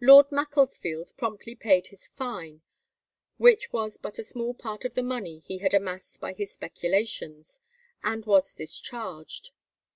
Lord 0.00 0.32
Macclesfield 0.32 1.12
promptly 1.16 1.54
paid 1.54 1.86
his 1.86 2.08
fine, 2.08 2.62
which 3.36 3.72
was 3.72 3.96
but 3.96 4.18
a 4.18 4.24
small 4.24 4.54
part 4.54 4.84
of 4.84 4.94
the 4.94 5.04
money 5.04 5.38
he 5.38 5.58
had 5.58 5.72
amassed 5.72 6.20
by 6.20 6.32
his 6.32 6.50
speculations, 6.52 7.60
and 8.02 8.24
was 8.26 8.52
discharged. 8.56 9.52